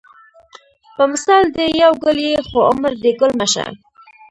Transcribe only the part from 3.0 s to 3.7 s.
دې ګل مه شه